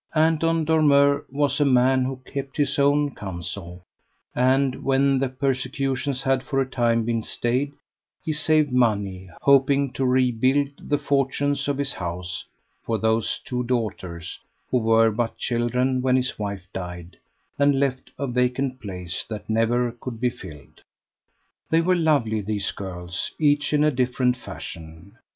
Anton 0.15 0.65
Dormeur 0.65 1.25
was 1.29 1.59
a 1.59 1.63
man 1.65 2.05
who 2.05 2.15
kept 2.25 2.57
his 2.57 2.79
own 2.79 3.13
counsel, 3.13 3.83
and, 4.33 4.83
when 4.83 5.19
the 5.19 5.29
persecutions 5.29 6.23
had 6.23 6.41
for 6.41 6.59
a 6.59 6.67
time 6.67 7.05
been 7.05 7.21
stayed, 7.21 7.71
he 8.25 8.33
saved 8.33 8.71
money, 8.71 9.29
hoping 9.43 9.93
to 9.93 10.03
rebuild 10.03 10.69
the 10.79 10.97
fortunes 10.97 11.67
of 11.67 11.77
his 11.77 11.93
house 11.93 12.43
for 12.81 12.97
those 12.97 13.39
two 13.45 13.63
daughters, 13.65 14.39
who 14.71 14.79
were 14.79 15.11
but 15.11 15.37
children 15.37 16.01
when 16.01 16.15
his 16.15 16.39
wife 16.39 16.67
died 16.73 17.17
and 17.59 17.79
left 17.79 18.09
a 18.17 18.25
vacant 18.25 18.81
place 18.81 19.23
that 19.29 19.51
never 19.51 19.91
could 19.91 20.19
be 20.19 20.31
filled. 20.31 20.81
They 21.69 21.81
were 21.81 21.95
lovely 21.95 22.41
these 22.41 22.71
girls 22.71 23.31
each 23.37 23.71
in 23.71 23.83
a 23.83 23.91
different 23.91 24.35
fashion. 24.35 25.15